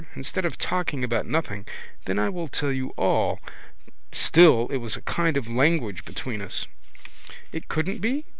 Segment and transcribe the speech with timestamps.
[0.15, 1.63] Instead of talking about nothing.
[2.05, 3.39] Then I will tell you all.
[4.11, 6.65] Still it was a kind of language between us.
[7.51, 8.25] It couldn't be?